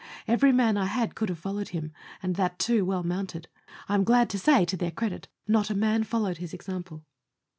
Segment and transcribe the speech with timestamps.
[0.27, 1.93] Every man I had could have followed him,
[2.23, 3.47] and that, too, well mounted.
[3.87, 7.05] I am glad to say, to their credit, not a man followed his example.